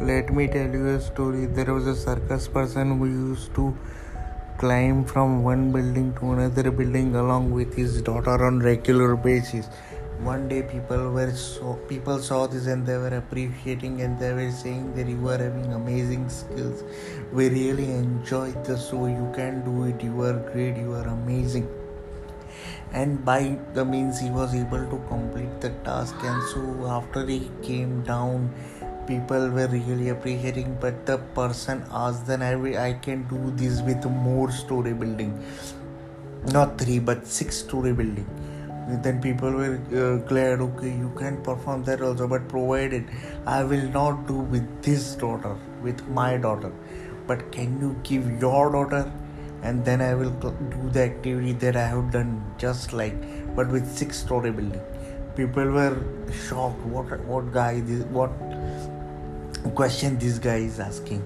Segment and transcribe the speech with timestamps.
[0.00, 1.46] let me tell you a story.
[1.46, 3.76] There was a circus person who used to
[4.56, 9.66] climb from one building to another building along with his daughter on regular basis.
[10.20, 14.52] One day people were so people saw this and they were appreciating and they were
[14.52, 16.84] saying that you are having amazing skills.
[17.32, 19.06] We really enjoyed the show.
[19.06, 20.02] You can do it.
[20.02, 20.76] You are great.
[20.76, 21.68] You are amazing
[22.92, 27.50] and by the means he was able to complete the task and so after he
[27.62, 28.50] came down
[29.08, 32.54] people were really appreciating but the person asked then I,
[32.88, 35.32] I can do this with more story building.
[36.52, 38.28] Not three but six story building.
[39.02, 43.04] Then people were uh, glad okay you can perform that also but provided
[43.46, 46.72] i will not do with this daughter with my daughter.
[47.26, 49.10] But can you give your daughter?
[49.62, 53.16] And then I will do the activity that I have done just like
[53.56, 54.80] but with six story building.
[55.36, 55.96] People were
[56.46, 56.80] shocked.
[56.86, 58.30] What what guy this what
[59.74, 61.22] question this guy is asking,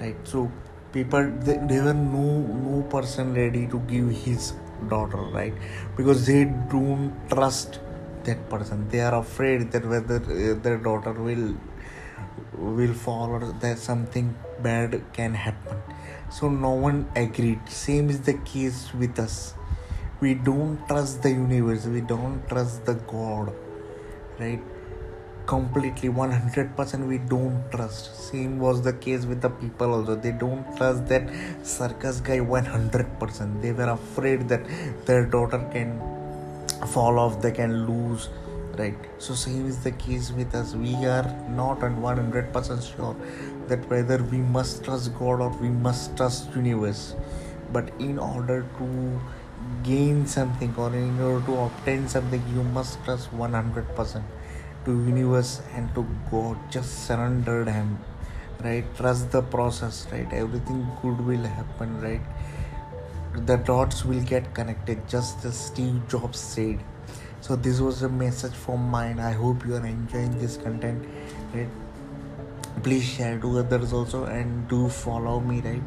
[0.00, 0.16] right?
[0.24, 0.50] So
[0.92, 4.52] people they, they were no no person ready to give his
[4.88, 5.54] daughter right?
[5.96, 7.80] Because they don't trust
[8.24, 8.88] that person.
[8.88, 11.54] They are afraid that whether uh, their daughter will
[12.54, 15.78] will fall or that something bad can happen.
[16.30, 17.68] So no one agreed.
[17.68, 19.54] Same is the case with us.
[20.20, 21.86] We don't trust the universe.
[21.86, 23.52] We don't trust the god.
[24.38, 24.62] Right
[25.46, 26.08] completely.
[26.08, 28.30] 100% we don't trust.
[28.30, 30.14] Same was the case with the people also.
[30.14, 31.28] They don't trust that
[31.62, 34.62] circus guy 100% they were afraid that
[35.06, 36.00] their daughter can
[36.88, 38.28] fall off they can lose
[38.78, 38.96] right?
[39.18, 40.74] So same is the case with us.
[40.74, 43.16] We are not 100% sure
[43.68, 47.14] that whether we must trust god or we must trust universe.
[47.72, 49.20] But in order to
[49.82, 54.22] gain something or in order to obtain something you must trust 100%
[54.84, 57.98] to universe and to god just surrender him
[58.64, 58.84] right?
[58.96, 60.32] Trust the process right?
[60.32, 62.20] Everything good will happen right?
[63.46, 66.78] The dots will get connected just as steve jobs said.
[67.40, 69.18] So this was a message from mine.
[69.18, 71.04] I hope you are enjoying this content
[71.54, 71.68] right?
[72.82, 75.82] Please share to others also and do follow me right?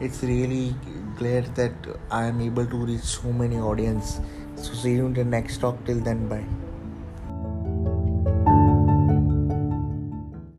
[0.00, 0.74] It's really
[1.16, 1.72] glad that
[2.12, 4.20] i am able to reach so many audience.
[4.56, 5.84] So see you in the next talk.
[5.84, 6.57] Till then bye